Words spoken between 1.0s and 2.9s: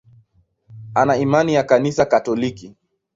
imani ya Kanisa Katoliki.